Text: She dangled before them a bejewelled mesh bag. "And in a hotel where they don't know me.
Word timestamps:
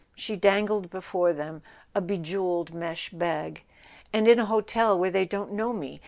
She 0.15 0.35
dangled 0.35 0.89
before 0.89 1.31
them 1.31 1.61
a 1.93 2.01
bejewelled 2.01 2.73
mesh 2.73 3.11
bag. 3.11 3.61
"And 4.11 4.27
in 4.27 4.39
a 4.39 4.45
hotel 4.47 4.97
where 4.97 5.11
they 5.11 5.25
don't 5.25 5.51
know 5.53 5.73
me. 5.73 5.99